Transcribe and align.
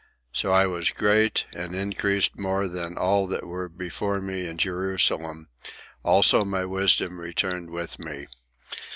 "So 0.33 0.51
I 0.51 0.65
was 0.65 0.89
great, 0.89 1.45
and 1.53 1.75
increased 1.75 2.35
more 2.35 2.67
than 2.67 2.97
all 2.97 3.27
that 3.27 3.45
were 3.45 3.69
before 3.69 4.19
me 4.19 4.47
in 4.47 4.57
Jerusalem; 4.57 5.49
also 6.03 6.43
my 6.43 6.65
wisdom 6.65 7.19
returned 7.19 7.69
with 7.69 7.99
me. 7.99 8.25